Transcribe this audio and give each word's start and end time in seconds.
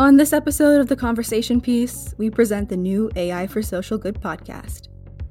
On 0.00 0.16
this 0.16 0.32
episode 0.32 0.80
of 0.80 0.86
The 0.86 0.96
Conversation 0.96 1.60
Piece, 1.60 2.14
we 2.16 2.30
present 2.30 2.70
the 2.70 2.76
new 2.78 3.10
AI 3.16 3.46
for 3.46 3.60
Social 3.60 3.98
Good 3.98 4.18
podcast, 4.18 4.88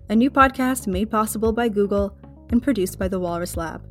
a 0.10 0.16
new 0.16 0.30
podcast 0.30 0.86
made 0.86 1.10
possible 1.10 1.52
by 1.52 1.70
Google 1.70 2.16
and 2.52 2.62
produced 2.62 3.00
by 3.00 3.08
the 3.08 3.20
Walrus 3.20 3.58
Lab. 3.58 3.82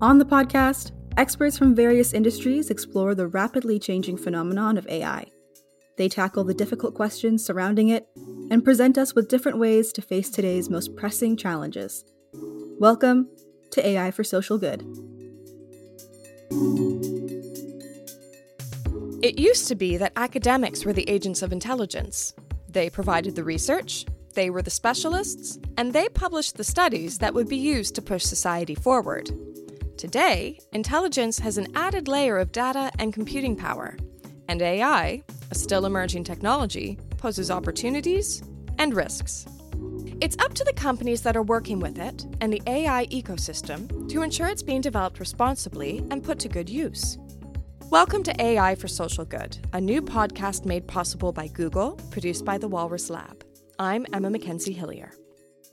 On 0.00 0.18
the 0.18 0.24
podcast, 0.24 0.90
experts 1.16 1.56
from 1.56 1.72
various 1.72 2.12
industries 2.12 2.68
explore 2.68 3.14
the 3.14 3.28
rapidly 3.28 3.78
changing 3.78 4.16
phenomenon 4.16 4.76
of 4.76 4.88
AI. 4.88 5.24
They 5.96 6.08
tackle 6.08 6.42
the 6.42 6.52
difficult 6.52 6.96
questions 6.96 7.46
surrounding 7.46 7.90
it 7.90 8.08
and 8.50 8.64
present 8.64 8.98
us 8.98 9.14
with 9.14 9.28
different 9.28 9.58
ways 9.58 9.92
to 9.92 10.02
face 10.02 10.30
today's 10.30 10.68
most 10.68 10.96
pressing 10.96 11.36
challenges. 11.36 12.04
Welcome 12.80 13.28
to 13.70 13.86
AI 13.86 14.10
for 14.10 14.24
Social 14.24 14.58
Good. 14.58 14.82
It 19.20 19.36
used 19.36 19.66
to 19.66 19.74
be 19.74 19.96
that 19.96 20.12
academics 20.14 20.84
were 20.84 20.92
the 20.92 21.08
agents 21.10 21.42
of 21.42 21.52
intelligence. 21.52 22.34
They 22.68 22.88
provided 22.88 23.34
the 23.34 23.42
research, 23.42 24.06
they 24.34 24.48
were 24.48 24.62
the 24.62 24.70
specialists, 24.70 25.58
and 25.76 25.92
they 25.92 26.08
published 26.08 26.56
the 26.56 26.62
studies 26.62 27.18
that 27.18 27.34
would 27.34 27.48
be 27.48 27.56
used 27.56 27.96
to 27.96 28.02
push 28.02 28.22
society 28.22 28.76
forward. 28.76 29.28
Today, 29.96 30.60
intelligence 30.72 31.40
has 31.40 31.58
an 31.58 31.66
added 31.74 32.06
layer 32.06 32.38
of 32.38 32.52
data 32.52 32.92
and 33.00 33.12
computing 33.12 33.56
power, 33.56 33.96
and 34.48 34.62
AI, 34.62 35.24
a 35.50 35.54
still 35.56 35.84
emerging 35.84 36.22
technology, 36.22 36.96
poses 37.16 37.50
opportunities 37.50 38.40
and 38.78 38.94
risks. 38.94 39.46
It's 40.20 40.38
up 40.38 40.54
to 40.54 40.62
the 40.62 40.72
companies 40.72 41.22
that 41.22 41.36
are 41.36 41.42
working 41.42 41.80
with 41.80 41.98
it 41.98 42.24
and 42.40 42.52
the 42.52 42.62
AI 42.68 43.06
ecosystem 43.06 44.08
to 44.10 44.22
ensure 44.22 44.46
it's 44.46 44.62
being 44.62 44.80
developed 44.80 45.18
responsibly 45.18 46.06
and 46.12 46.22
put 46.22 46.38
to 46.38 46.48
good 46.48 46.70
use. 46.70 47.18
Welcome 47.90 48.22
to 48.24 48.38
AI 48.38 48.74
for 48.74 48.86
Social 48.86 49.24
Good, 49.24 49.56
a 49.72 49.80
new 49.80 50.02
podcast 50.02 50.66
made 50.66 50.86
possible 50.86 51.32
by 51.32 51.46
Google, 51.46 51.92
produced 52.10 52.44
by 52.44 52.58
the 52.58 52.68
Walrus 52.68 53.08
Lab. 53.08 53.42
I'm 53.78 54.04
Emma 54.12 54.28
Mackenzie 54.28 54.74
Hillier. 54.74 55.10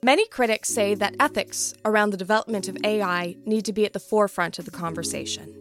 Many 0.02 0.26
critics 0.30 0.70
say 0.70 0.96
that 0.96 1.18
ethics 1.20 1.74
around 1.84 2.12
the 2.12 2.18
development 2.18 2.70
of 2.70 2.78
AI 2.86 3.36
need 3.46 3.66
to 3.66 3.74
be 3.74 3.84
at 3.84 3.92
the 3.92 4.00
forefront 4.00 4.58
of 4.60 4.64
the 4.64 4.72
conversation. 4.72 5.54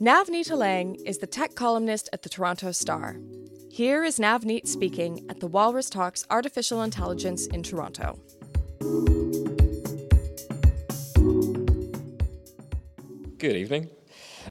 Navneet 0.00 0.50
Alang 0.50 0.96
is 1.04 1.18
the 1.18 1.26
tech 1.26 1.54
columnist 1.56 2.08
at 2.14 2.22
the 2.22 2.30
Toronto 2.30 2.72
Star. 2.72 3.18
Here 3.70 4.02
is 4.02 4.18
Navneet 4.18 4.66
speaking 4.66 5.26
at 5.28 5.40
the 5.40 5.46
Walrus 5.46 5.90
Talks 5.90 6.24
Artificial 6.30 6.80
Intelligence 6.80 7.46
in 7.48 7.62
Toronto. 7.62 8.18
Good 13.36 13.56
evening. 13.56 13.90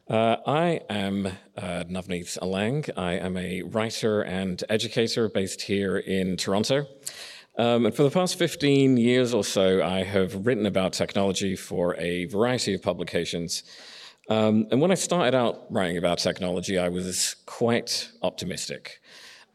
Uh, 0.08 0.38
I 0.46 0.82
am 0.90 1.28
uh, 1.28 1.84
Navneet 1.90 2.38
Alang. 2.42 2.90
I 2.98 3.14
am 3.14 3.38
a 3.38 3.62
writer 3.64 4.22
and 4.22 4.64
educator 4.70 5.30
based 5.30 5.62
here 5.62 5.98
in 5.98 6.38
Toronto. 6.38 6.88
Um, 7.58 7.86
and 7.86 7.96
for 7.96 8.04
the 8.04 8.10
past 8.10 8.38
15 8.38 8.98
years 8.98 9.34
or 9.34 9.44
so, 9.44 9.84
I 9.84 10.04
have 10.04 10.46
written 10.46 10.66
about 10.66 10.94
technology 10.94 11.56
for 11.56 11.96
a 11.98 12.26
variety 12.26 12.74
of 12.74 12.82
publications. 12.82 13.64
Um, 14.30 14.68
and 14.72 14.82
when 14.82 14.92
I 14.92 14.96
started 14.96 15.36
out 15.36 15.66
writing 15.70 15.98
about 15.98 16.20
technology, 16.20 16.78
I 16.78 16.90
was 16.90 17.36
quite 17.46 18.10
optimistic. 18.22 19.02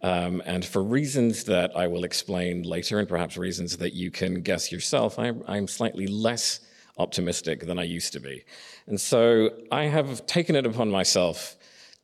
Um, 0.03 0.43
and 0.45 0.65
for 0.65 0.83
reasons 0.83 1.45
that 1.45 1.75
I 1.77 1.87
will 1.87 2.05
explain 2.05 2.63
later, 2.63 2.99
and 2.99 3.09
perhaps 3.09 3.37
reasons 3.37 3.79
that 3.79 3.95
you 3.95 4.11
can 4.11 4.43
guess 4.43 4.71
yourself, 4.71 5.19
I, 5.19 5.33
I'm 5.49 5.67
slightly 5.67 6.07
less 6.07 6.61
optimistic 6.99 7.67
than 7.67 7.79
I 7.79 7.85
used 7.85 8.13
to 8.15 8.21
be. 8.21 8.45
And 8.87 9.01
so 9.01 9.51
I 9.71 9.85
have 9.85 10.27
taken 10.27 10.57
it 10.57 10.67
upon 10.67 10.91
myself 10.91 11.57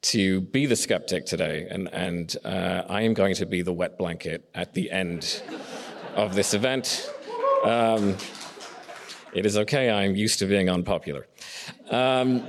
to 0.02 0.40
be 0.40 0.66
the 0.66 0.74
skeptic 0.74 1.26
today, 1.26 1.66
and, 1.70 1.88
and 1.92 2.36
uh, 2.44 2.82
I 2.88 3.02
am 3.02 3.14
going 3.14 3.36
to 3.36 3.46
be 3.46 3.62
the 3.62 3.72
wet 3.72 3.96
blanket 3.98 4.48
at 4.54 4.74
the 4.74 4.90
end 4.90 5.42
of 6.16 6.34
this 6.34 6.54
event. 6.54 7.08
Um, 7.64 8.16
it 9.32 9.46
is 9.46 9.56
okay, 9.58 9.90
I'm 9.90 10.16
used 10.16 10.40
to 10.40 10.46
being 10.46 10.68
unpopular. 10.68 11.28
Um, 11.90 12.44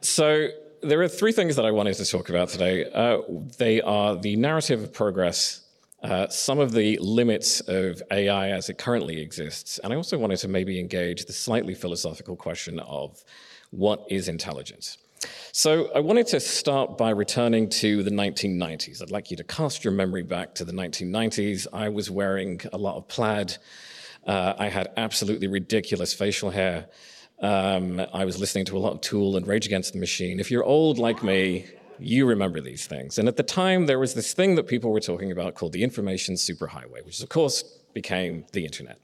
so, 0.00 0.48
there 0.82 1.00
are 1.00 1.08
three 1.08 1.32
things 1.32 1.56
that 1.56 1.64
I 1.64 1.70
wanted 1.70 1.94
to 1.94 2.04
talk 2.04 2.28
about 2.28 2.48
today. 2.48 2.90
Uh, 2.90 3.18
they 3.56 3.80
are 3.80 4.16
the 4.16 4.36
narrative 4.36 4.82
of 4.82 4.92
progress, 4.92 5.63
uh, 6.04 6.28
some 6.28 6.58
of 6.58 6.72
the 6.72 6.98
limits 6.98 7.60
of 7.62 8.02
AI 8.10 8.50
as 8.50 8.68
it 8.68 8.76
currently 8.76 9.20
exists, 9.20 9.78
and 9.78 9.92
I 9.92 9.96
also 9.96 10.18
wanted 10.18 10.36
to 10.38 10.48
maybe 10.48 10.78
engage 10.78 11.24
the 11.24 11.32
slightly 11.32 11.74
philosophical 11.74 12.36
question 12.36 12.78
of 12.80 13.24
what 13.70 14.04
is 14.10 14.28
intelligence? 14.28 14.98
So 15.52 15.90
I 15.94 16.00
wanted 16.00 16.26
to 16.28 16.40
start 16.40 16.98
by 16.98 17.08
returning 17.08 17.70
to 17.70 18.02
the 18.02 18.10
1990s. 18.10 19.00
I'd 19.00 19.10
like 19.10 19.30
you 19.30 19.36
to 19.38 19.44
cast 19.44 19.82
your 19.82 19.94
memory 19.94 20.22
back 20.22 20.54
to 20.56 20.64
the 20.66 20.72
1990s. 20.72 21.66
I 21.72 21.88
was 21.88 22.10
wearing 22.10 22.60
a 22.74 22.76
lot 22.76 22.96
of 22.96 23.08
plaid. 23.08 23.56
Uh, 24.26 24.52
I 24.58 24.68
had 24.68 24.88
absolutely 24.98 25.46
ridiculous 25.48 26.12
facial 26.12 26.50
hair. 26.50 26.86
Um, 27.40 28.04
I 28.12 28.26
was 28.26 28.38
listening 28.38 28.66
to 28.66 28.76
a 28.76 28.80
lot 28.80 28.92
of 28.92 29.00
Tool 29.00 29.36
and 29.36 29.46
Rage 29.46 29.66
Against 29.66 29.94
the 29.94 29.98
Machine. 29.98 30.38
If 30.38 30.50
you're 30.50 30.64
old 30.64 30.98
like 30.98 31.22
me, 31.22 31.66
you 31.98 32.26
remember 32.26 32.60
these 32.60 32.86
things. 32.86 33.18
And 33.18 33.28
at 33.28 33.36
the 33.36 33.42
time, 33.42 33.86
there 33.86 33.98
was 33.98 34.14
this 34.14 34.32
thing 34.32 34.54
that 34.56 34.66
people 34.66 34.90
were 34.90 35.00
talking 35.00 35.32
about 35.32 35.54
called 35.54 35.72
the 35.72 35.82
information 35.82 36.34
superhighway, 36.34 37.04
which 37.04 37.22
of 37.22 37.28
course 37.28 37.62
became 37.92 38.44
the 38.52 38.64
internet. 38.64 38.98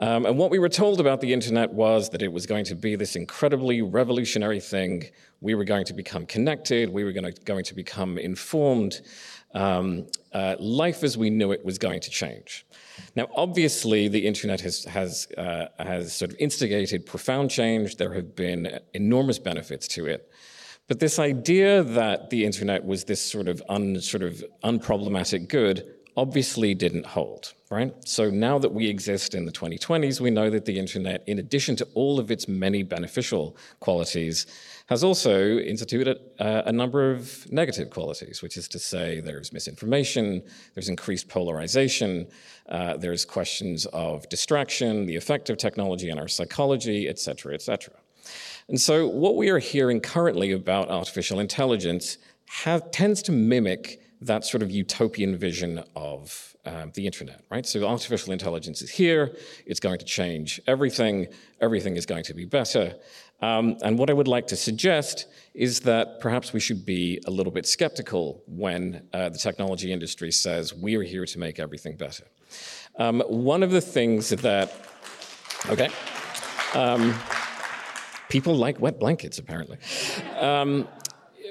Um, 0.00 0.26
and 0.26 0.38
what 0.38 0.50
we 0.50 0.60
were 0.60 0.68
told 0.68 1.00
about 1.00 1.20
the 1.20 1.32
internet 1.32 1.72
was 1.72 2.10
that 2.10 2.22
it 2.22 2.32
was 2.32 2.46
going 2.46 2.64
to 2.66 2.76
be 2.76 2.94
this 2.94 3.16
incredibly 3.16 3.82
revolutionary 3.82 4.60
thing. 4.60 5.04
We 5.40 5.56
were 5.56 5.64
going 5.64 5.86
to 5.86 5.94
become 5.94 6.24
connected, 6.24 6.88
we 6.88 7.02
were 7.02 7.12
going 7.12 7.32
to, 7.32 7.40
going 7.42 7.64
to 7.64 7.74
become 7.74 8.16
informed. 8.18 9.00
Um, 9.54 10.06
uh, 10.34 10.56
life 10.60 11.02
as 11.02 11.16
we 11.16 11.30
knew 11.30 11.52
it 11.52 11.64
was 11.64 11.78
going 11.78 12.00
to 12.00 12.10
change. 12.10 12.66
Now, 13.16 13.28
obviously, 13.34 14.06
the 14.06 14.26
internet 14.26 14.60
has, 14.60 14.84
has, 14.84 15.26
uh, 15.38 15.68
has 15.78 16.12
sort 16.12 16.32
of 16.32 16.36
instigated 16.38 17.06
profound 17.06 17.50
change. 17.50 17.96
There 17.96 18.12
have 18.12 18.36
been 18.36 18.78
enormous 18.92 19.38
benefits 19.38 19.88
to 19.88 20.04
it. 20.04 20.30
But 20.88 21.00
this 21.00 21.18
idea 21.18 21.82
that 21.82 22.30
the 22.30 22.46
internet 22.46 22.84
was 22.84 23.04
this 23.04 23.20
sort 23.20 23.46
of, 23.46 23.62
un, 23.68 24.00
sort 24.00 24.22
of 24.22 24.42
unproblematic 24.64 25.48
good 25.48 25.84
obviously 26.16 26.74
didn't 26.74 27.06
hold, 27.06 27.52
right? 27.70 27.94
So 28.04 28.28
now 28.28 28.58
that 28.58 28.72
we 28.72 28.88
exist 28.88 29.34
in 29.34 29.44
the 29.44 29.52
2020s, 29.52 30.18
we 30.20 30.30
know 30.30 30.50
that 30.50 30.64
the 30.64 30.76
internet, 30.76 31.22
in 31.28 31.38
addition 31.38 31.76
to 31.76 31.86
all 31.94 32.18
of 32.18 32.30
its 32.30 32.48
many 32.48 32.82
beneficial 32.82 33.56
qualities, 33.78 34.46
has 34.88 35.04
also 35.04 35.58
instituted 35.58 36.18
uh, 36.40 36.62
a 36.64 36.72
number 36.72 37.12
of 37.12 37.46
negative 37.52 37.90
qualities, 37.90 38.42
which 38.42 38.56
is 38.56 38.66
to 38.68 38.80
say 38.80 39.20
there's 39.20 39.52
misinformation, 39.52 40.42
there's 40.74 40.88
increased 40.88 41.28
polarization, 41.28 42.26
uh, 42.70 42.96
there's 42.96 43.24
questions 43.24 43.86
of 43.92 44.28
distraction, 44.28 45.06
the 45.06 45.14
effect 45.14 45.50
of 45.50 45.58
technology 45.58 46.10
on 46.10 46.18
our 46.18 46.28
psychology, 46.28 47.06
et 47.06 47.18
cetera, 47.18 47.54
et 47.54 47.62
cetera. 47.62 47.94
And 48.68 48.80
so 48.80 49.06
what 49.06 49.36
we 49.36 49.48
are 49.50 49.58
hearing 49.58 50.00
currently 50.00 50.52
about 50.52 50.90
artificial 50.90 51.40
intelligence 51.40 52.18
have, 52.46 52.90
tends 52.90 53.22
to 53.22 53.32
mimic 53.32 54.00
that 54.20 54.44
sort 54.44 54.62
of 54.62 54.70
utopian 54.70 55.36
vision 55.36 55.82
of 55.94 56.56
um, 56.66 56.92
the 56.94 57.06
internet, 57.06 57.42
right? 57.50 57.64
So 57.64 57.86
artificial 57.86 58.32
intelligence 58.32 58.82
is 58.82 58.90
here, 58.90 59.36
it's 59.64 59.80
going 59.80 59.98
to 59.98 60.04
change 60.04 60.60
everything, 60.66 61.28
everything 61.60 61.96
is 61.96 62.04
going 62.04 62.24
to 62.24 62.34
be 62.34 62.44
better. 62.44 62.94
Um, 63.40 63.76
and 63.82 63.98
what 63.98 64.10
I 64.10 64.12
would 64.12 64.26
like 64.28 64.48
to 64.48 64.56
suggest 64.56 65.26
is 65.54 65.80
that 65.80 66.20
perhaps 66.20 66.52
we 66.52 66.60
should 66.60 66.84
be 66.84 67.22
a 67.26 67.30
little 67.30 67.52
bit 67.52 67.66
skeptical 67.66 68.42
when 68.46 69.08
uh, 69.12 69.28
the 69.28 69.38
technology 69.38 69.92
industry 69.92 70.32
says 70.32 70.74
we 70.74 70.96
are 70.96 71.02
here 71.02 71.24
to 71.24 71.38
make 71.38 71.60
everything 71.60 71.96
better. 71.96 72.24
Um, 72.98 73.20
one 73.28 73.62
of 73.62 73.70
the 73.70 73.80
things 73.80 74.30
that, 74.30 74.72
okay, 75.70 75.88
um, 76.74 77.14
people 78.28 78.54
like 78.54 78.80
wet 78.80 78.98
blankets 78.98 79.38
apparently. 79.38 79.78
Um, 80.38 80.86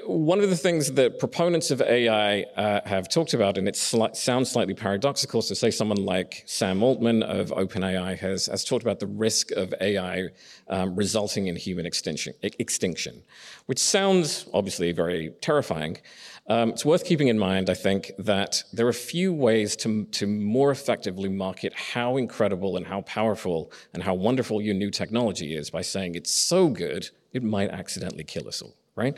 one 0.08 0.40
of 0.40 0.48
the 0.48 0.56
things 0.56 0.92
that 0.92 1.18
proponents 1.18 1.70
of 1.70 1.82
AI 1.82 2.42
uh, 2.56 2.80
have 2.86 3.08
talked 3.08 3.34
about, 3.34 3.58
and 3.58 3.68
it 3.68 3.74
sli- 3.74 4.16
sounds 4.16 4.50
slightly 4.50 4.72
paradoxical, 4.72 5.42
so 5.42 5.54
say 5.54 5.70
someone 5.70 6.04
like 6.04 6.44
Sam 6.46 6.82
Altman 6.82 7.22
of 7.22 7.50
OpenAI 7.50 8.16
has, 8.18 8.46
has 8.46 8.64
talked 8.64 8.82
about 8.82 9.00
the 9.00 9.06
risk 9.06 9.50
of 9.52 9.74
AI 9.80 10.28
um, 10.68 10.96
resulting 10.96 11.48
in 11.48 11.56
human 11.56 11.84
extinction, 11.84 12.32
extinction, 12.42 13.22
which 13.66 13.78
sounds 13.78 14.48
obviously 14.54 14.92
very 14.92 15.30
terrifying. 15.42 15.98
Um, 16.48 16.70
it's 16.70 16.86
worth 16.86 17.04
keeping 17.04 17.28
in 17.28 17.38
mind, 17.38 17.68
I 17.68 17.74
think, 17.74 18.12
that 18.18 18.62
there 18.72 18.86
are 18.86 18.90
a 18.90 18.94
few 18.94 19.34
ways 19.34 19.76
to, 19.76 20.06
to 20.06 20.26
more 20.26 20.70
effectively 20.70 21.28
market 21.28 21.74
how 21.74 22.16
incredible 22.16 22.78
and 22.78 22.86
how 22.86 23.02
powerful 23.02 23.70
and 23.92 24.02
how 24.02 24.14
wonderful 24.14 24.62
your 24.62 24.74
new 24.74 24.90
technology 24.90 25.54
is 25.54 25.68
by 25.68 25.82
saying 25.82 26.14
it's 26.14 26.32
so 26.32 26.68
good, 26.68 27.10
it 27.34 27.42
might 27.42 27.68
accidentally 27.68 28.24
kill 28.24 28.48
us 28.48 28.62
all 28.62 28.77
right? 28.98 29.16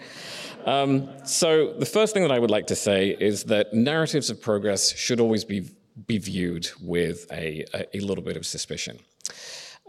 Um, 0.67 1.09
so 1.25 1.73
the 1.73 1.87
first 1.87 2.15
thing 2.15 2.23
that 2.23 2.33
I 2.33 2.39
would 2.39 2.51
like 2.51 2.67
to 2.69 2.77
say 2.77 3.17
is 3.19 3.45
that 3.45 3.75
narratives 3.75 4.31
of 4.31 4.41
progress 4.41 4.95
should 4.97 5.19
always 5.19 5.45
be, 5.45 5.69
be 6.07 6.19
viewed 6.19 6.71
with 6.81 7.27
a, 7.33 7.65
a, 7.75 7.97
a 7.97 8.01
little 8.01 8.23
bit 8.23 8.37
of 8.37 8.47
suspicion. 8.47 9.01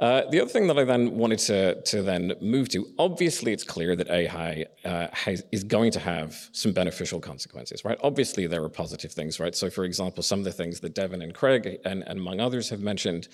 Uh, 0.02 0.28
the 0.32 0.42
other 0.42 0.50
thing 0.50 0.66
that 0.66 0.80
I 0.80 0.84
then 0.84 1.16
wanted 1.16 1.38
to, 1.40 1.80
to 1.80 2.02
then 2.02 2.34
move 2.42 2.70
to, 2.70 2.88
obviously 2.98 3.54
it's 3.54 3.64
clear 3.64 3.96
that 3.96 4.10
AI 4.10 4.66
uh, 4.84 5.08
has, 5.12 5.44
is 5.52 5.64
going 5.64 5.92
to 5.92 6.00
have 6.00 6.50
some 6.54 6.72
beneficial 6.72 7.20
consequences, 7.20 7.86
right? 7.86 8.00
Obviously 8.02 8.48
there 8.48 8.64
are 8.64 8.70
positive 8.70 9.12
things, 9.12 9.40
right? 9.40 9.56
So 9.56 9.70
for 9.70 9.84
example, 9.84 10.24
some 10.24 10.40
of 10.40 10.46
the 10.46 10.52
things 10.52 10.80
that 10.80 10.96
Devin 10.96 11.22
and 11.22 11.36
Craig 11.36 11.78
and, 11.86 12.04
and 12.08 12.18
among 12.18 12.40
others 12.40 12.68
have 12.70 12.80
mentioned 12.80 13.28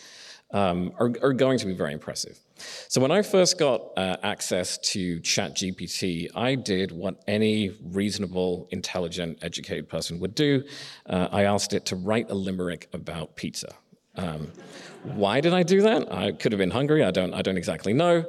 um, 0.51 0.93
are, 0.99 1.13
are, 1.21 1.33
going 1.33 1.59
to 1.59 1.65
be 1.65 1.73
very 1.73 1.91
impressive. 1.91 2.39
So 2.87 3.01
when 3.01 3.11
I 3.11 3.21
first 3.21 3.59
got 3.59 3.91
uh, 3.97 4.17
access 4.23 4.77
to 4.91 5.19
ChatGPT, 5.19 6.29
I 6.35 6.55
did 6.55 6.91
what 6.91 7.21
any 7.27 7.71
reasonable, 7.83 8.67
intelligent, 8.71 9.39
educated 9.41 9.89
person 9.89 10.19
would 10.19 10.35
do. 10.35 10.63
Uh, 11.05 11.27
I 11.31 11.43
asked 11.43 11.73
it 11.73 11.85
to 11.87 11.95
write 11.97 12.31
a 12.31 12.33
limerick 12.33 12.87
about 12.93 13.35
pizza. 13.35 13.75
Um, 14.17 14.51
why 15.03 15.39
did 15.39 15.53
I 15.53 15.63
do 15.63 15.81
that? 15.81 16.11
I 16.11 16.31
could 16.31 16.51
have 16.51 16.59
been 16.59 16.71
hungry. 16.71 17.03
I 17.03 17.11
don't. 17.11 17.33
I 17.33 17.41
don't 17.41 17.57
exactly 17.57 17.93
know. 17.93 18.25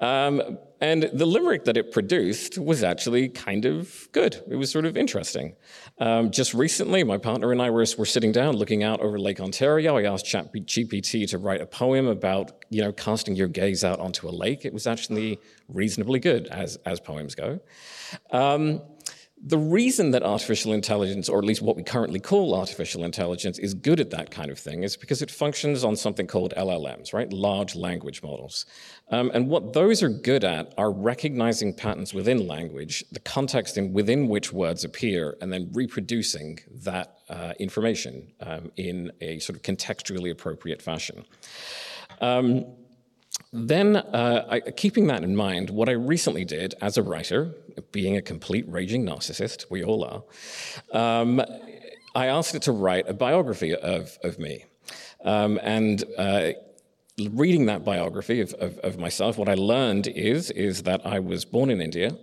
Um, 0.00 0.58
and 0.80 1.10
the 1.12 1.26
limerick 1.26 1.64
that 1.64 1.76
it 1.76 1.92
produced 1.92 2.56
was 2.56 2.82
actually 2.82 3.28
kind 3.28 3.66
of 3.66 4.08
good. 4.12 4.42
It 4.48 4.56
was 4.56 4.70
sort 4.70 4.86
of 4.86 4.96
interesting. 4.96 5.56
Um, 5.98 6.30
just 6.30 6.54
recently, 6.54 7.04
my 7.04 7.18
partner 7.18 7.52
and 7.52 7.60
I 7.60 7.68
were, 7.68 7.84
were 7.98 8.06
sitting 8.06 8.32
down 8.32 8.56
looking 8.56 8.82
out 8.82 9.00
over 9.00 9.18
Lake 9.18 9.40
Ontario. 9.40 9.98
I 9.98 10.04
asked 10.04 10.24
ChatGPT 10.24 11.28
to 11.30 11.38
write 11.38 11.60
a 11.60 11.66
poem 11.66 12.06
about, 12.06 12.64
you 12.70 12.82
know, 12.82 12.92
casting 12.92 13.36
your 13.36 13.48
gaze 13.48 13.84
out 13.84 14.00
onto 14.00 14.26
a 14.28 14.30
lake. 14.30 14.64
It 14.64 14.72
was 14.72 14.86
actually 14.86 15.38
reasonably 15.68 16.18
good, 16.18 16.46
as, 16.46 16.78
as 16.86 16.98
poems 16.98 17.34
go. 17.34 17.60
Um, 18.30 18.80
the 19.42 19.58
reason 19.58 20.10
that 20.10 20.22
artificial 20.22 20.72
intelligence, 20.74 21.28
or 21.28 21.38
at 21.38 21.44
least 21.44 21.62
what 21.62 21.74
we 21.74 21.82
currently 21.82 22.20
call 22.20 22.54
artificial 22.54 23.04
intelligence, 23.04 23.58
is 23.58 23.72
good 23.72 23.98
at 23.98 24.10
that 24.10 24.30
kind 24.30 24.50
of 24.50 24.58
thing 24.58 24.82
is 24.82 24.98
because 24.98 25.22
it 25.22 25.30
functions 25.30 25.82
on 25.82 25.96
something 25.96 26.26
called 26.26 26.52
LLMs, 26.58 27.14
right? 27.14 27.32
Large 27.32 27.74
language 27.74 28.22
models. 28.22 28.66
Um, 29.10 29.30
and 29.32 29.48
what 29.48 29.72
those 29.72 30.02
are 30.02 30.10
good 30.10 30.44
at 30.44 30.74
are 30.76 30.92
recognizing 30.92 31.72
patterns 31.72 32.12
within 32.12 32.46
language, 32.46 33.02
the 33.12 33.20
context 33.20 33.78
in, 33.78 33.94
within 33.94 34.28
which 34.28 34.52
words 34.52 34.84
appear, 34.84 35.38
and 35.40 35.50
then 35.50 35.70
reproducing 35.72 36.58
that 36.84 37.20
uh, 37.30 37.54
information 37.58 38.32
um, 38.40 38.70
in 38.76 39.10
a 39.22 39.38
sort 39.38 39.56
of 39.56 39.62
contextually 39.62 40.30
appropriate 40.30 40.82
fashion. 40.82 41.24
Um, 42.20 42.66
then, 43.52 43.96
uh, 43.96 44.46
I, 44.48 44.60
keeping 44.70 45.06
that 45.08 45.24
in 45.24 45.34
mind, 45.34 45.70
what 45.70 45.88
I 45.88 45.92
recently 45.92 46.44
did 46.44 46.74
as 46.80 46.96
a 46.96 47.02
writer, 47.02 47.54
being 47.92 48.16
a 48.16 48.22
complete 48.22 48.64
raging 48.68 49.04
narcissist, 49.04 49.66
we 49.70 49.82
all 49.82 50.04
are, 50.04 50.22
um, 50.96 51.42
I 52.14 52.26
asked 52.26 52.54
it 52.54 52.62
to 52.62 52.72
write 52.72 53.08
a 53.08 53.14
biography 53.14 53.74
of, 53.74 54.18
of 54.22 54.38
me. 54.38 54.64
Um, 55.24 55.58
and 55.62 56.04
uh, 56.16 56.52
reading 57.30 57.66
that 57.66 57.84
biography 57.84 58.40
of, 58.40 58.54
of, 58.54 58.78
of, 58.78 58.98
myself, 58.98 59.36
what 59.36 59.48
I 59.48 59.54
learned 59.54 60.06
is, 60.06 60.50
is 60.50 60.84
that 60.84 61.04
I 61.06 61.18
was 61.18 61.44
born 61.44 61.70
in 61.70 61.80
India 61.80 62.16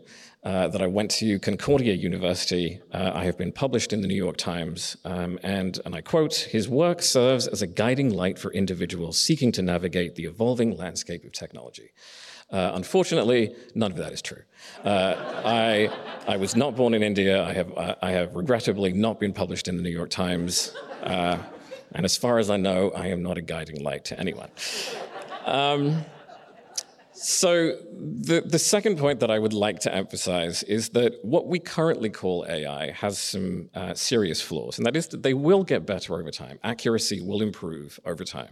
uh, 0.44 0.68
that 0.69 0.81
I 0.81 0.88
went 0.88 1.12
to 1.12 1.39
Concordia 1.39 1.94
University. 1.94 2.80
Uh, 2.94 3.12
I 3.13 3.25
have 3.25 3.38
been 3.38 3.51
published 3.51 3.92
in 3.94 4.01
the 4.01 4.07
New 4.07 4.16
York 4.16 4.38
Times, 4.38 4.98
um, 5.04 5.39
and, 5.44 5.80
and 5.86 5.95
I 5.95 6.01
quote, 6.01 6.36
his 6.36 6.69
work 6.69 7.01
serves 7.01 7.48
as 7.48 7.62
a 7.62 7.68
guiding 7.68 8.12
light 8.12 8.39
for 8.39 8.51
individuals 8.51 9.19
seeking 9.19 9.51
to 9.54 9.62
navigate 9.62 10.16
the 10.16 10.25
evolving 10.25 10.78
landscape 10.78 11.25
of 11.25 11.34
technology. 11.34 11.92
Uh, 12.50 12.72
unfortunately, 12.75 13.54
none 13.75 13.92
of 13.92 13.98
that 13.98 14.13
is 14.13 14.22
true. 14.22 14.44
Uh, 14.86 15.16
I, 15.44 15.89
I 16.28 16.38
was 16.38 16.56
not 16.56 16.78
born 16.78 16.94
in 16.94 17.04
India. 17.04 17.44
I 17.44 17.51
have, 17.54 17.98
I 18.01 18.12
have 18.12 18.34
regrettably 18.36 18.94
not 18.94 19.19
been 19.19 19.34
published 19.34 19.68
in 19.68 19.75
the 19.75 19.84
New 19.84 19.89
York 19.89 20.10
Times. 20.10 20.74
Uh, 21.04 21.39
and 21.94 22.06
as 22.06 22.16
far 22.16 22.38
as 22.38 22.50
I 22.50 22.57
know, 22.57 22.92
I 22.92 23.07
am 23.07 23.22
not 23.22 23.38
a 23.38 23.42
guiding 23.42 23.84
light 23.84 24.06
to 24.06 24.19
anyone. 24.19 24.50
Um, 25.45 26.06
so, 27.17 27.75
the, 27.91 28.41
the 28.41 28.59
second 28.59 28.97
point 28.97 29.19
that 29.21 29.31
I 29.31 29.39
would 29.39 29.53
like 29.53 29.79
to 29.79 29.93
emphasize 29.93 30.61
is 30.63 30.89
that 30.89 31.23
what 31.23 31.47
we 31.47 31.59
currently 31.59 32.09
call 32.09 32.45
AI 32.47 32.91
has 32.91 33.17
some 33.17 33.69
uh, 33.73 33.93
serious 33.95 34.39
flaws, 34.39 34.77
and 34.77 34.85
that 34.85 34.95
is 34.95 35.07
that 35.07 35.23
they 35.23 35.33
will 35.33 35.63
get 35.63 35.85
better 35.85 36.19
over 36.19 36.29
time. 36.29 36.59
Accuracy 36.63 37.21
will 37.21 37.41
improve 37.41 37.99
over 38.05 38.23
time. 38.23 38.51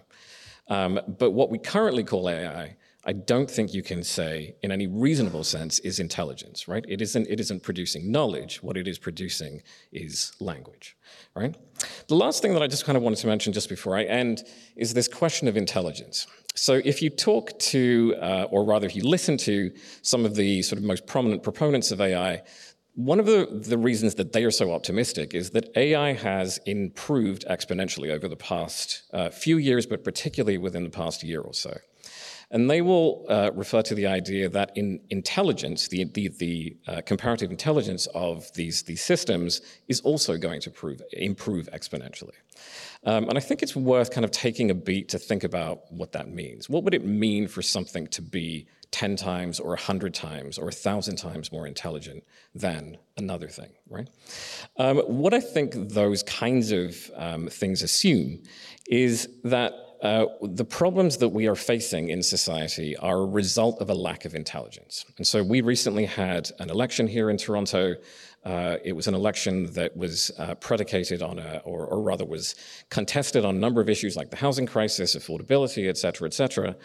Um, 0.67 0.99
but 1.19 1.31
what 1.31 1.51
we 1.51 1.59
currently 1.59 2.03
call 2.03 2.27
AI, 2.27 2.75
I 3.05 3.13
don't 3.13 3.49
think 3.49 3.73
you 3.73 3.83
can 3.83 4.03
say, 4.03 4.55
in 4.63 4.71
any 4.71 4.87
reasonable 4.87 5.43
sense, 5.43 5.77
is 5.79 5.99
intelligence, 5.99 6.67
right? 6.67 6.83
It 6.87 7.01
isn't, 7.01 7.27
it 7.27 7.39
isn't 7.39 7.61
producing 7.61 8.11
knowledge. 8.11 8.63
What 8.63 8.77
it 8.77 8.87
is 8.87 8.97
producing 8.97 9.61
is 9.91 10.33
language, 10.39 10.97
right? 11.35 11.55
The 12.07 12.15
last 12.15 12.41
thing 12.41 12.53
that 12.53 12.61
I 12.61 12.67
just 12.67 12.85
kind 12.85 12.97
of 12.97 13.03
wanted 13.03 13.19
to 13.19 13.27
mention 13.27 13.53
just 13.53 13.69
before 13.69 13.97
I 13.97 14.03
end 14.03 14.43
is 14.75 14.93
this 14.93 15.07
question 15.07 15.47
of 15.47 15.57
intelligence. 15.57 16.27
So, 16.55 16.81
if 16.85 17.01
you 17.01 17.09
talk 17.09 17.57
to, 17.59 18.15
uh, 18.21 18.47
or 18.49 18.63
rather, 18.63 18.85
if 18.85 18.95
you 18.95 19.03
listen 19.03 19.37
to 19.37 19.71
some 20.01 20.25
of 20.25 20.35
the 20.35 20.61
sort 20.61 20.79
of 20.79 20.85
most 20.85 21.05
prominent 21.05 21.43
proponents 21.43 21.91
of 21.91 21.99
AI, 21.99 22.43
one 22.95 23.19
of 23.19 23.25
the, 23.25 23.47
the 23.51 23.77
reasons 23.77 24.15
that 24.15 24.31
they 24.31 24.45
are 24.45 24.51
so 24.51 24.71
optimistic 24.73 25.33
is 25.33 25.49
that 25.49 25.69
AI 25.75 26.13
has 26.13 26.59
improved 26.65 27.45
exponentially 27.49 28.09
over 28.09 28.29
the 28.29 28.37
past 28.37 29.03
uh, 29.13 29.29
few 29.29 29.57
years, 29.57 29.85
but 29.85 30.03
particularly 30.03 30.57
within 30.57 30.83
the 30.83 30.89
past 30.89 31.21
year 31.21 31.41
or 31.41 31.53
so. 31.53 31.77
And 32.51 32.69
they 32.69 32.81
will 32.81 33.25
uh, 33.27 33.51
refer 33.53 33.81
to 33.83 33.95
the 33.95 34.07
idea 34.07 34.49
that 34.49 34.71
in 34.75 34.99
intelligence, 35.09 35.87
the, 35.87 36.05
the, 36.05 36.29
the 36.29 36.77
uh, 36.87 37.01
comparative 37.05 37.51
intelligence 37.51 38.07
of 38.13 38.51
these, 38.53 38.83
these 38.83 39.03
systems 39.03 39.61
is 39.87 40.01
also 40.01 40.37
going 40.37 40.61
to 40.61 40.69
prove, 40.69 41.01
improve 41.13 41.67
exponentially. 41.73 42.35
Um, 43.05 43.29
and 43.29 43.37
I 43.37 43.41
think 43.41 43.61
it's 43.61 43.75
worth 43.75 44.11
kind 44.11 44.25
of 44.25 44.31
taking 44.31 44.71
a 44.71 44.75
beat 44.75 45.09
to 45.09 45.19
think 45.19 45.43
about 45.43 45.91
what 45.91 46.11
that 46.13 46.29
means. 46.29 46.69
What 46.69 46.83
would 46.83 46.93
it 46.93 47.05
mean 47.05 47.47
for 47.47 47.61
something 47.61 48.07
to 48.07 48.21
be 48.21 48.67
10 48.91 49.15
times 49.17 49.59
or 49.59 49.69
100 49.69 50.13
times 50.13 50.57
or 50.57 50.65
1,000 50.65 51.17
times 51.17 51.51
more 51.51 51.67
intelligent 51.67 52.23
than 52.53 52.97
another 53.17 53.49
thing, 53.49 53.71
right? 53.89 54.07
Um, 54.77 54.99
what 54.99 55.33
I 55.33 55.41
think 55.41 55.73
those 55.89 56.23
kinds 56.23 56.71
of 56.71 57.11
um, 57.15 57.47
things 57.47 57.81
assume 57.81 58.41
is 58.87 59.27
that 59.43 59.73
uh, 60.01 60.25
the 60.41 60.65
problems 60.65 61.17
that 61.17 61.29
we 61.29 61.47
are 61.47 61.55
facing 61.55 62.09
in 62.09 62.21
society 62.21 62.95
are 62.97 63.19
a 63.19 63.25
result 63.25 63.81
of 63.81 63.89
a 63.89 63.93
lack 63.93 64.25
of 64.25 64.35
intelligence. 64.35 65.05
And 65.17 65.25
so 65.25 65.43
we 65.43 65.61
recently 65.61 66.05
had 66.05 66.51
an 66.59 66.69
election 66.69 67.07
here 67.07 67.29
in 67.29 67.37
Toronto 67.37 67.95
uh, 68.45 68.77
it 68.83 68.93
was 68.93 69.07
an 69.07 69.15
election 69.15 69.73
that 69.73 69.97
was 69.97 70.31
uh, 70.37 70.53
predicated 70.55 71.23
on, 71.23 71.39
a, 71.39 71.61
or, 71.65 71.87
or, 71.87 71.99
rather 71.99 72.23
was 72.23 72.53
contested 72.91 73.43
on 73.43 73.55
a 73.55 73.59
number 73.59 73.81
of 73.81 73.89
issues 73.89 74.15
like 74.15 74.29
the 74.29 74.35
housing 74.35 74.67
crisis, 74.67 75.15
affordability, 75.15 75.89
et 75.89 75.97
cetera, 75.97 76.27
et 76.27 76.33
cetera. 76.33 76.75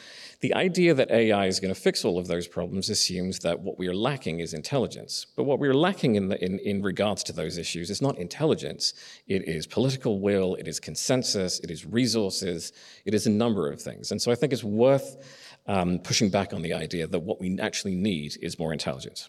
The 0.40 0.54
idea 0.54 0.94
that 0.94 1.10
AI 1.10 1.46
is 1.46 1.60
going 1.60 1.72
to 1.72 1.78
fix 1.78 2.02
all 2.02 2.18
of 2.18 2.28
those 2.28 2.48
problems 2.48 2.88
assumes 2.88 3.40
that 3.40 3.60
what 3.60 3.78
we 3.78 3.88
are 3.88 3.94
lacking 3.94 4.40
is 4.40 4.54
intelligence. 4.54 5.26
But 5.36 5.44
what 5.44 5.58
we 5.58 5.68
are 5.68 5.74
lacking 5.74 6.14
in, 6.14 6.28
the, 6.28 6.42
in, 6.42 6.58
in 6.60 6.80
regards 6.80 7.22
to 7.24 7.32
those 7.34 7.58
issues 7.58 7.90
is 7.90 8.00
not 8.00 8.16
intelligence, 8.16 8.94
it 9.26 9.46
is 9.46 9.66
political 9.66 10.18
will, 10.18 10.54
it 10.54 10.66
is 10.66 10.80
consensus, 10.80 11.60
it 11.60 11.70
is 11.70 11.84
resources, 11.84 12.72
it 13.04 13.12
is 13.12 13.26
a 13.26 13.30
number 13.30 13.70
of 13.70 13.82
things. 13.82 14.12
And 14.12 14.22
so 14.22 14.32
I 14.32 14.34
think 14.34 14.54
it's 14.54 14.64
worth 14.64 15.18
um, 15.66 15.98
pushing 15.98 16.30
back 16.30 16.54
on 16.54 16.62
the 16.62 16.72
idea 16.72 17.06
that 17.06 17.20
what 17.20 17.38
we 17.38 17.58
actually 17.60 17.96
need 17.96 18.38
is 18.40 18.58
more 18.58 18.72
intelligence. 18.72 19.28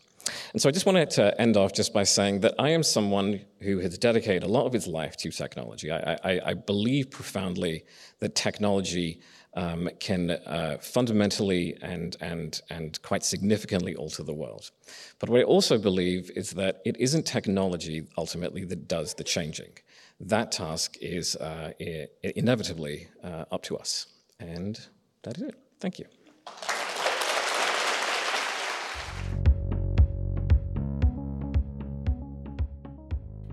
And 0.54 0.62
so 0.62 0.70
I 0.70 0.72
just 0.72 0.86
wanted 0.86 1.10
to 1.12 1.40
end 1.40 1.58
off 1.58 1.74
just 1.74 1.94
by 1.94 2.04
saying 2.04 2.42
that 2.42 2.56
I 2.60 2.70
am 2.70 2.84
someone 2.84 3.42
who 3.60 3.80
has 3.80 3.98
dedicated 3.98 4.44
a 4.44 4.48
lot 4.48 4.66
of 4.66 4.74
his 4.74 4.88
life 4.88 5.18
to 5.18 5.32
technology. 5.32 5.92
I, 5.92 6.18
I, 6.24 6.42
I 6.46 6.54
believe 6.54 7.10
profoundly 7.10 7.84
that 8.20 8.36
technology 8.36 9.20
um, 9.54 9.90
can 10.00 10.32
uh, 10.32 10.78
fundamentally 10.82 11.78
and, 11.82 12.16
and, 12.22 12.62
and 12.70 13.02
quite 13.02 13.24
significantly 13.24 13.96
alter 13.96 14.24
the 14.24 14.34
world. 14.34 14.72
But 15.20 15.30
what 15.30 15.42
I 15.42 15.44
also 15.44 15.78
believe 15.78 16.32
is 16.36 16.52
that 16.52 16.82
it 16.86 16.98
isn't 16.98 17.26
technology 17.26 18.08
ultimately 18.18 18.64
that 18.66 18.88
does 18.88 19.14
the 19.14 19.24
changing. 19.24 19.74
That 20.20 20.52
task 20.52 20.98
is 21.02 21.36
uh, 21.36 21.74
inevitably 22.22 23.08
uh, 23.24 23.46
up 23.52 23.64
to 23.64 23.78
us. 23.78 24.08
And 24.40 24.80
that 25.24 25.38
is 25.38 25.44
it. 25.44 25.56
Thank 25.80 26.00
you. 26.00 26.06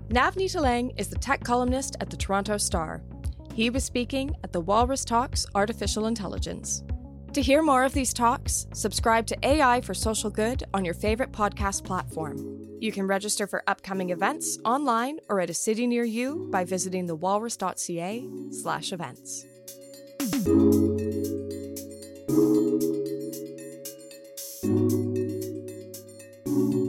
Navneet 0.09 0.55
Alang 0.55 0.91
is 0.97 1.07
the 1.07 1.19
tech 1.19 1.43
columnist 1.43 1.95
at 1.99 2.09
the 2.09 2.17
Toronto 2.17 2.57
Star. 2.57 3.03
He 3.53 3.69
was 3.69 3.83
speaking 3.83 4.35
at 4.43 4.51
the 4.51 4.59
Walrus 4.59 5.05
Talks 5.05 5.45
Artificial 5.53 6.07
Intelligence. 6.07 6.83
To 7.33 7.43
hear 7.43 7.61
more 7.61 7.83
of 7.83 7.93
these 7.93 8.11
talks, 8.11 8.65
subscribe 8.73 9.27
to 9.27 9.37
AI 9.47 9.81
for 9.81 9.93
Social 9.93 10.31
Good 10.31 10.63
on 10.73 10.83
your 10.83 10.95
favorite 10.95 11.31
podcast 11.31 11.83
platform. 11.83 12.39
You 12.79 12.91
can 12.91 13.05
register 13.05 13.45
for 13.45 13.61
upcoming 13.67 14.09
events 14.09 14.57
online 14.65 15.19
or 15.29 15.41
at 15.41 15.51
a 15.51 15.53
city 15.53 15.85
near 15.85 16.05
you 16.05 16.47
by 16.51 16.63
visiting 16.63 17.07
thewalrus.ca/slash 17.07 18.91
events. 18.91 19.45
Imagine 24.59 25.03
the 26.45 26.88